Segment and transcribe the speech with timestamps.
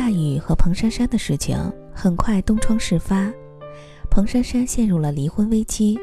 [0.00, 1.58] 大宇和彭珊珊的事情
[1.92, 3.30] 很快东窗事发，
[4.10, 6.00] 彭珊珊陷入了离婚危机。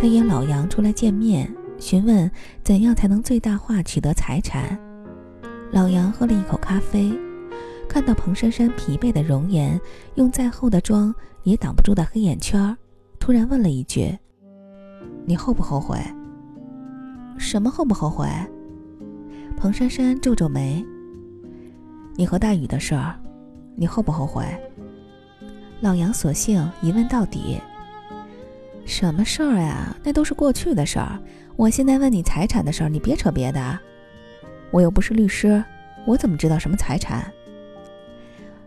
[0.00, 2.30] 她约老杨出来见面，询问
[2.62, 4.78] 怎样才能最大化取得财产。
[5.72, 7.12] 老杨喝了一口咖啡，
[7.88, 9.80] 看到彭珊珊疲惫的容颜，
[10.14, 11.12] 用再厚的妆
[11.42, 12.76] 也挡不住的黑眼圈，
[13.18, 14.16] 突然问了一句
[15.26, 15.98] ：“你后不后悔
[17.36, 18.28] ？”“什么后不后悔？”
[19.58, 20.86] 彭珊珊皱皱眉。
[22.18, 23.14] 你和大宇的事儿，
[23.76, 24.44] 你后不后悔？
[25.80, 27.60] 老杨索性一问到底。
[28.84, 29.96] 什么事儿呀？
[30.02, 31.16] 那都是过去的事儿。
[31.54, 33.78] 我现在问你财产的事儿，你别扯别的。
[34.72, 35.62] 我又不是律师，
[36.06, 37.32] 我怎么知道什么财产？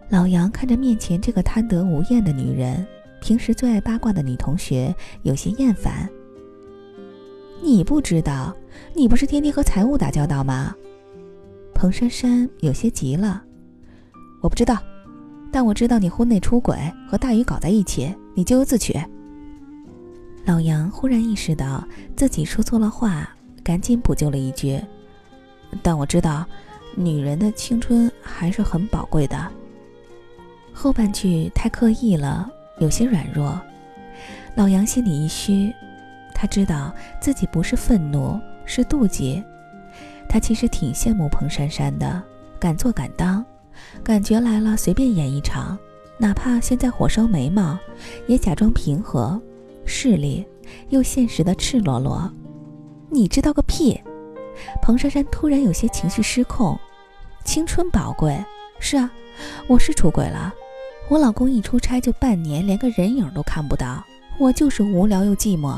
[0.08, 2.88] 老杨看着面前这个贪得无厌的女人，
[3.20, 6.10] 平时最爱八卦的女同学，有些厌烦。
[7.62, 8.56] 你不知道？
[8.96, 10.74] 你不是天天和财务打交道吗？
[11.82, 13.42] 彭珊珊有些急了，
[14.40, 14.78] 我不知道，
[15.52, 16.78] 但我知道你婚内出轨
[17.10, 19.02] 和大宇搞在一起，你咎由自取。
[20.46, 21.84] 老杨忽然意识到
[22.16, 23.28] 自己说错了话，
[23.64, 24.80] 赶紧补救了一句
[25.82, 26.46] ：“但我知道，
[26.96, 29.52] 女人的青春还是很宝贵的。”
[30.72, 33.60] 后半句太刻意了，有些软弱。
[34.54, 35.74] 老杨心里一虚，
[36.32, 39.44] 他知道自己不是愤怒，是妒忌。
[40.32, 42.24] 他其实挺羡慕彭珊珊的，
[42.58, 43.44] 敢做敢当，
[44.02, 45.78] 感觉来了随便演一场，
[46.18, 47.78] 哪怕现在火烧眉毛，
[48.28, 49.38] 也假装平和，
[49.86, 50.48] 势利
[50.88, 52.32] 又现实的赤裸裸。
[53.10, 54.00] 你知道个屁！
[54.82, 56.80] 彭珊珊突然有些情绪失控。
[57.44, 58.42] 青春宝贵，
[58.80, 59.12] 是啊，
[59.68, 60.54] 我是出轨了。
[61.10, 64.02] 我老公一出差就半年，连个人影都看不到，
[64.40, 65.78] 我就是无聊又寂寞。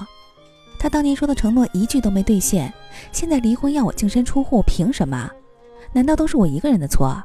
[0.83, 2.71] 他当年说的承诺一句都没兑现。
[3.13, 5.31] 现在离婚要我净身出户，凭什么？
[5.93, 7.23] 难道都是我一个人的错？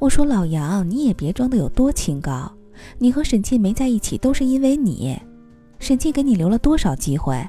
[0.00, 2.52] 我说老杨，你也别装的有多清高。
[2.98, 5.16] 你和沈沁没在一起，都是因为你。
[5.78, 7.48] 沈沁给你留了多少机会？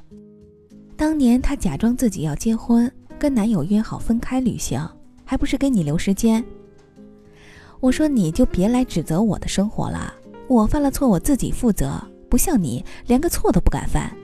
[0.96, 4.88] 当年她假装自己要结婚，跟男友约好分开旅行，
[5.26, 6.46] 还不是给你留时间？
[7.80, 10.14] 我说你就别来指责我的生活了。
[10.48, 12.00] 我犯了错，我自己负责，
[12.30, 14.16] 不像你，连个错都不敢犯。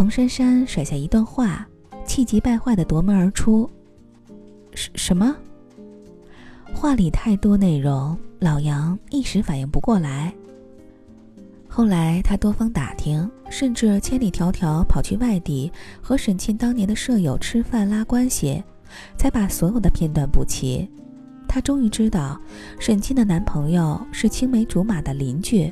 [0.00, 1.68] 彭珊珊甩下一段话，
[2.06, 3.68] 气急败坏地夺门而出。
[4.74, 5.36] 什什么？
[6.72, 10.32] 话里太多内容，老杨一时反应不过来。
[11.68, 18.64] 后来他多方打听，甚至千里迢迢跑去外地和沈庆当年的舍友吃饭拉关系，
[19.18, 20.88] 才把所有的片段补齐。
[21.46, 22.40] 他终于知道，
[22.78, 25.70] 沈庆的男朋友是青梅竹马的邻居。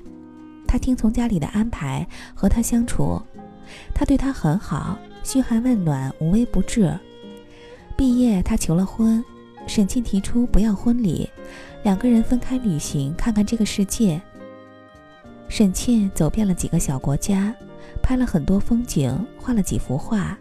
[0.67, 3.19] 他听从家里的安排，和他相处。
[3.95, 6.99] 他对她很好，嘘寒问暖，无微不至。
[7.97, 9.25] 毕业，他求了婚，
[9.67, 11.29] 沈庆提出不要婚礼，
[11.83, 14.21] 两个人分开旅行，看看这个世界。
[15.49, 17.55] 沈庆走遍了几个小国家，
[18.03, 20.39] 拍了很多风景，画了几幅画。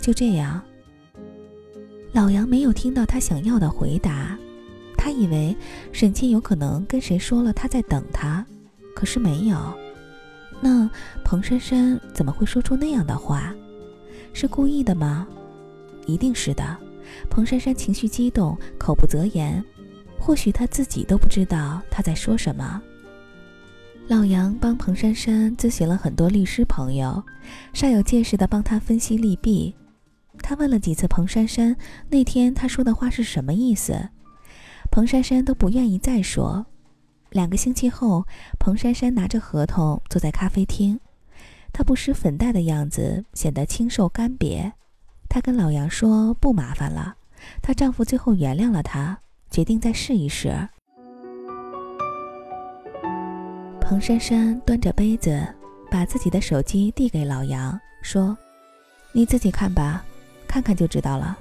[0.00, 0.62] 就这样，
[2.12, 4.38] 老杨没有听到他想要的回答，
[4.96, 5.54] 他以为
[5.92, 8.46] 沈庆有可能跟谁说了他在等他，
[8.94, 9.58] 可是没有。
[10.60, 10.88] 那
[11.24, 13.54] 彭珊珊怎么会说出那样的话？
[14.32, 15.26] 是故意的吗？
[16.06, 16.76] 一定是的。
[17.28, 19.64] 彭珊珊情绪激动，口不择言，
[20.18, 22.80] 或许她自己都不知道她在说什么。
[24.06, 27.22] 老杨帮彭珊珊咨询了很多律师朋友，
[27.72, 29.74] 煞有介事地帮她分析利弊。
[30.42, 31.76] 他问了几次彭珊珊
[32.08, 34.08] 那天她说的话是什么意思，
[34.90, 36.66] 彭珊珊都不愿意再说。
[37.30, 38.26] 两个星期后，
[38.58, 40.98] 彭珊珊拿着合同坐在咖啡厅，
[41.72, 44.72] 她不施粉黛的样子显得清瘦干瘪。
[45.28, 47.14] 她跟老杨说不麻烦了，
[47.62, 49.16] 她丈夫最后原谅了她，
[49.48, 50.68] 决定再试一试。
[53.80, 55.46] 彭珊珊端着杯子，
[55.88, 58.36] 把自己的手机递给老杨，说
[59.12, 60.04] ：“你自己看吧，
[60.48, 61.38] 看看就知道了。”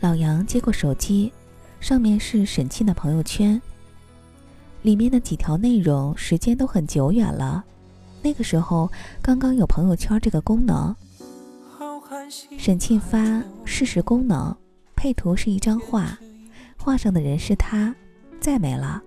[0.00, 1.32] 老杨接过手机，
[1.80, 3.60] 上面是沈庆的朋友圈。
[4.82, 7.64] 里面的几条内容时间都很久远了，
[8.20, 8.90] 那个时候
[9.22, 10.94] 刚刚有朋友圈这个功能。
[12.58, 14.54] 沈庆发试试功能，
[14.96, 16.18] 配图是一张画，
[16.76, 17.94] 画上的人是他，
[18.40, 19.00] 再没了。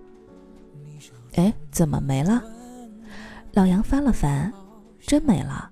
[1.34, 2.42] 哎，怎么没了？
[3.52, 4.52] 老杨翻了翻，
[5.00, 5.70] 真没了。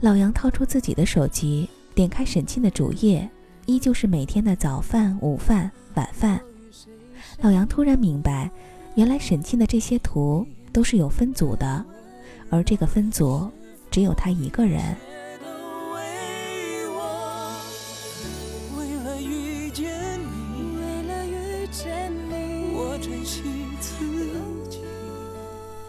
[0.00, 3.28] 老杨掏出自己的手机，点开沈庆的主页，
[3.66, 6.40] 依旧是每天的早饭、午饭、晚饭。
[7.40, 8.50] 老杨突然明白。
[8.94, 11.84] 原来沈庆的这些图都是有分组的，
[12.50, 13.50] 而这个分组
[13.90, 14.94] 只有他一个人。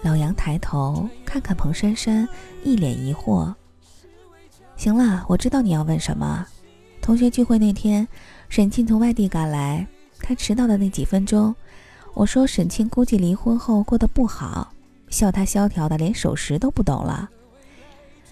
[0.01, 2.27] 老杨抬头看看彭珊珊，
[2.63, 3.53] 一脸疑惑。
[4.77, 6.45] 行了，我知道你要问什么。
[7.01, 8.07] 同学聚会那天，
[8.47, 9.85] 沈庆从外地赶来，
[10.19, 11.53] 他迟到的那几分钟，
[12.13, 14.71] 我说沈庆估计离婚后过得不好，
[15.09, 17.29] 笑他萧条的连守时都不懂了。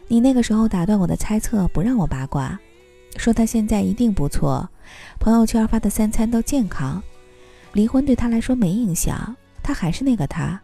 [0.08, 2.60] 你那个时候打断我的猜测，不让我八卦，
[3.18, 4.70] 说他现在一定不错，
[5.20, 7.02] 朋友圈发的三餐都健康，
[7.74, 10.60] 离婚对他来说没影响，他还是那个他。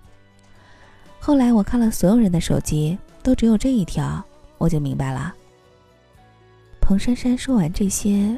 [1.20, 4.24] 后来我看了所有人的手机，都只有这一条，
[4.58, 5.34] 我就明白了。
[6.80, 8.38] 彭珊珊说完这些，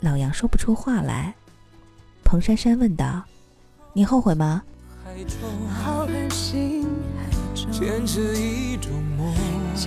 [0.00, 1.34] 老杨说不出话来。
[2.24, 3.24] 彭珊珊问道
[3.92, 4.62] ：“你后悔吗？”
[7.70, 9.34] 坚持一种梦，
[9.74, 9.80] 你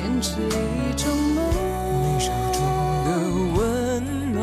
[2.20, 2.62] 手中
[3.06, 3.10] 的
[3.56, 3.64] 温
[4.34, 4.42] 暖，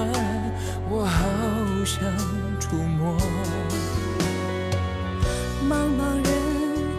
[0.91, 1.19] 我好
[1.85, 2.01] 想
[2.59, 3.15] 触摸。
[5.69, 6.33] 茫茫人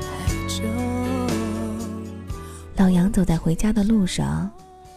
[0.02, 0.08] 海
[0.48, 0.60] 中，
[2.78, 4.52] 老杨走在回家的路上，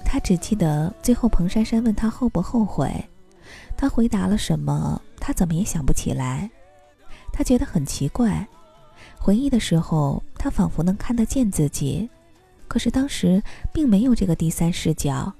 [0.05, 3.09] 他只记得最后彭珊珊问他后不后悔，
[3.77, 6.51] 他回答了什么，他怎么也想不起来。
[7.33, 8.47] 他觉得很奇怪，
[9.19, 12.09] 回忆的时候，他仿佛能看得见自己。
[12.69, 13.43] 可是当时
[13.73, 15.33] 并没有这个第三视角，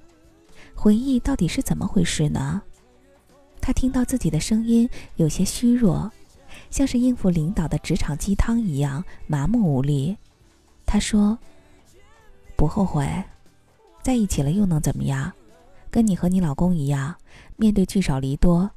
[0.75, 2.61] 回忆到底是怎么回事呢？
[3.61, 6.11] 他听到自己的声音有些虚弱，
[6.71, 10.17] 像是应付领导的职场鸡汤一样麻木无力。
[10.85, 11.39] 他说
[12.57, 13.09] ：“不后悔，
[14.03, 15.33] 在一起了又能怎么样？
[15.91, 17.15] 跟你和你老公一样，
[17.57, 18.71] 面对聚少离多，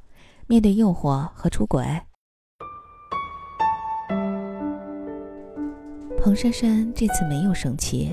[0.46, 1.84] 面对诱惑和出轨。”
[6.26, 8.10] 彭珊珊这次没有生气。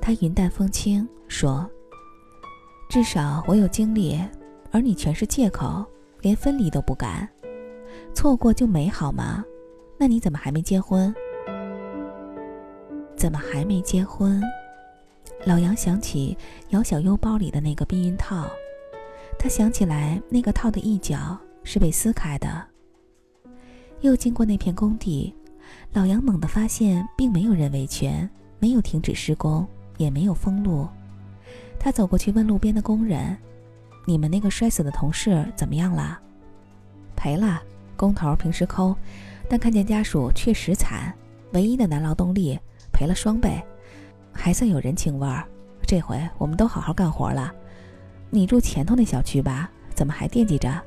[0.00, 1.70] 她云淡风轻说
[2.88, 4.18] ：“至少我有经历，
[4.70, 5.84] 而你全是借口，
[6.22, 7.28] 连分离都不敢。
[8.14, 9.44] 错过就没好吗？
[9.98, 11.14] 那你怎么还没结婚？
[13.14, 14.42] 怎么还没结婚？”
[15.44, 16.34] 老杨想起
[16.70, 18.48] 姚小优包里的那个避孕套，
[19.38, 22.64] 他想起来那个套的一角是被撕开的。
[24.00, 25.34] 又经过那片工地，
[25.92, 28.28] 老杨猛地发现并没有人维权，
[28.58, 29.66] 没有停止施工。
[29.98, 30.88] 也没有封路，
[31.78, 33.36] 他走过去问路边的工人
[34.08, 36.18] ：“你们那个摔死的同事怎么样了？”
[37.14, 37.62] 赔了，
[37.98, 38.96] 工头平时抠，
[39.46, 41.14] 但看见家属确实惨，
[41.52, 42.58] 唯一的男劳动力
[42.90, 43.62] 赔了双倍，
[44.32, 45.46] 还算有人情味儿。
[45.82, 47.52] 这回我们都好好干活了。
[48.30, 49.70] 你住前头那小区吧？
[49.94, 50.82] 怎么还惦记着？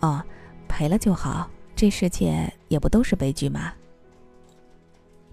[0.00, 0.20] 哦，
[0.66, 1.48] 赔了就好，
[1.82, 3.72] 这世界也不都是悲剧吗？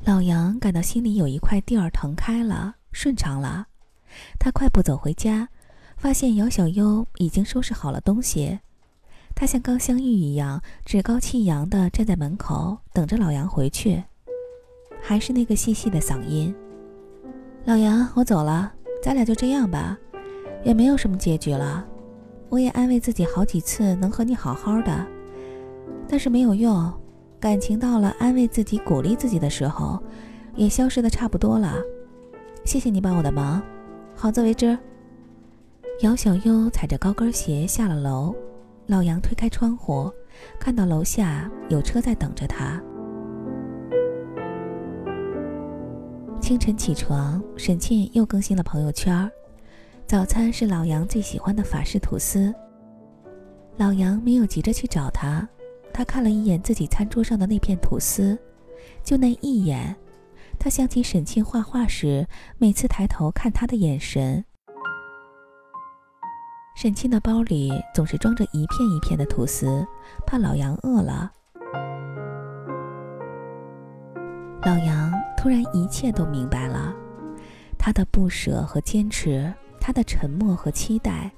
[0.04, 3.68] 老杨感到心里有一块地儿腾开了，顺畅了。
[4.40, 5.48] 他快步走回家，
[5.96, 8.57] 发现姚小优已经收拾好了东西。
[9.36, 14.04] 他像刚相遇一样，趾高气扬地站在门口，等着老杨回去。
[15.00, 16.51] 还是那个细细的嗓音
[17.66, 18.74] ：“老杨，我走了，
[19.04, 19.96] 咱俩就这样吧，
[20.63, 21.86] 也没有什么结局了。
[22.50, 25.06] 我也安慰自己好几次能和你好好的，
[26.07, 26.91] 但是没有用。”
[27.39, 29.97] 感情到了安慰自己、鼓励自己的时候，
[30.56, 31.74] 也消失的差不多了。
[32.65, 33.62] 谢谢你帮我的忙，
[34.13, 34.77] 好自为之。
[36.01, 38.36] 姚小优踩着高跟鞋下了楼，
[38.88, 40.12] 老杨推开窗户，
[40.60, 42.81] 看到楼下有车在等着他。
[46.41, 49.31] 清晨起床，沈沁又更新了朋友圈，
[50.05, 52.53] 早餐是老杨最喜欢的法式吐司。
[53.77, 55.48] 老杨没有急着去找他。
[56.00, 58.39] 他看了一眼自己餐桌上的那片吐司，
[59.03, 59.94] 就那一眼，
[60.58, 62.25] 他想起沈庆画画时
[62.58, 64.41] 每次抬头看他的眼神。
[66.77, 69.86] 沈庆的包里总是装着一片一片的吐司，
[70.25, 71.29] 怕老杨饿了。
[74.62, 76.96] 老杨突然一切都明白了，
[77.77, 81.29] 他的不舍和坚持，他的沉默和期待，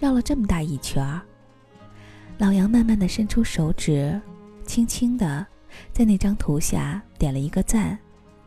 [0.00, 1.22] 绕了这么大一圈儿。
[2.40, 4.18] 老杨慢慢的伸出手指，
[4.64, 5.46] 轻轻的
[5.92, 7.98] 在那张图下点了一个赞，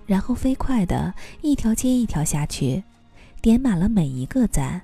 [0.08, 2.84] 然后飞快的一条接一条下去，
[3.40, 4.82] 点满了每一个赞。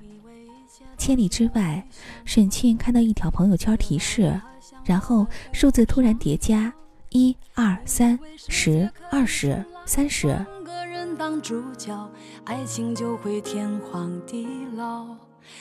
[0.96, 1.84] 千里之外，
[2.24, 4.40] 沈庆看到一条朋友圈提示，
[4.84, 6.72] 然后数字突然叠加：
[7.08, 10.46] 一、二、三、十、二十、三十。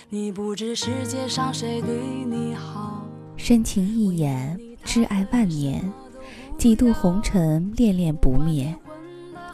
[0.10, 3.09] 你不知世界上谁对你好。
[3.40, 5.82] 深情一眼，挚爱万年，
[6.58, 8.76] 几度红尘，恋恋不灭。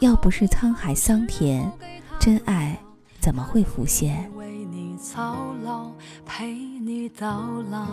[0.00, 1.70] 要不是沧海桑田，
[2.18, 2.76] 真爱
[3.20, 4.28] 怎么会浮现？
[4.34, 5.88] 为你操劳，
[6.26, 7.86] 陪你到老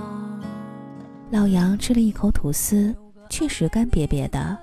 [1.30, 2.94] 老杨吃了一口吐司，
[3.30, 4.58] 确实干瘪瘪的，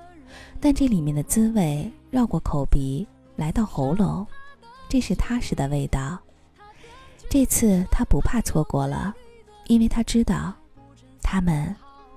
[0.59, 3.07] 但这里面的滋味绕过口鼻
[3.37, 4.27] 来到喉咙，
[4.89, 6.19] 这是踏实的味道。
[7.29, 9.15] 这次他不怕错过了，
[9.67, 10.53] 因为他知道，
[11.21, 11.75] 他们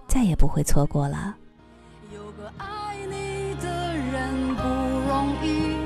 [0.08, 1.34] 再也不会错过了。
[2.12, 4.62] 有个爱你的人不
[5.08, 5.76] 容易，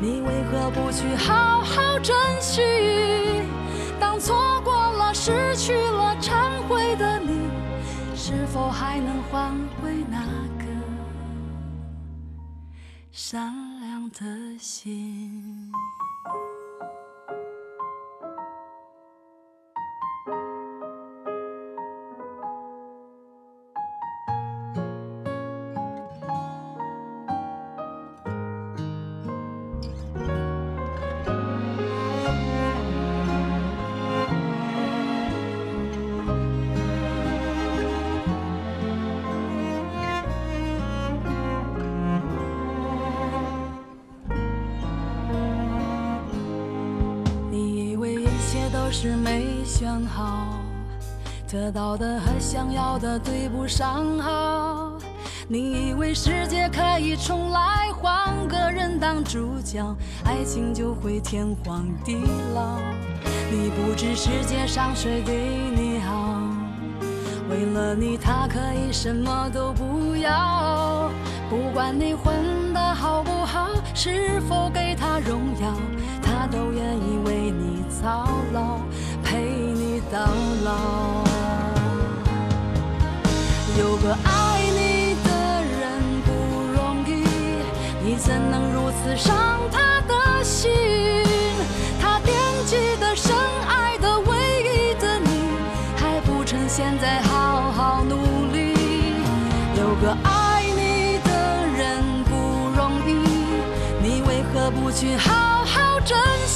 [0.00, 2.62] 你为何不去好好珍惜？
[3.98, 7.48] 当错过了、失去了、忏悔的你，
[8.14, 9.50] 是否还能换
[9.82, 10.18] 回那
[10.58, 10.64] 颗
[13.10, 15.72] 善良的心？
[49.02, 50.58] 是没选好，
[51.50, 54.92] 得到的和想要的对不上号。
[55.48, 62.18] 你以为世界可以重来，换个人当主角，爱情就会天荒地
[62.54, 62.76] 老。
[63.50, 65.34] 你不知世界上谁对
[65.74, 66.38] 你好，
[67.48, 71.10] 为了你他可以什么都不要。
[71.48, 72.34] 不管你混
[72.74, 75.74] 得好不好，是否给他荣耀，
[76.40, 78.78] 他都愿意为你操劳，
[79.22, 80.18] 陪你到
[80.64, 81.22] 老。
[83.78, 85.30] 有个爱你的
[85.62, 86.32] 人不
[86.72, 87.26] 容易，
[88.02, 89.36] 你怎能如此伤
[89.70, 91.09] 他的心？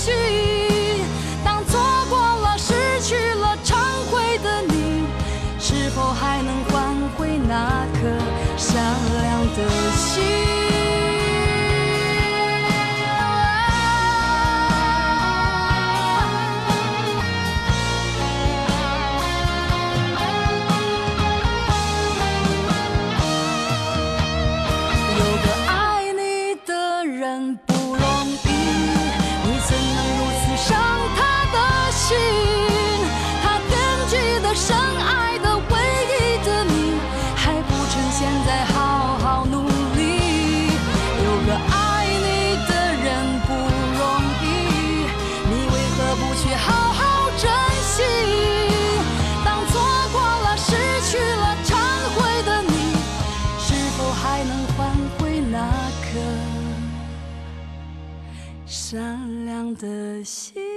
[0.05, 0.44] 珍
[58.95, 60.74] 善良的心？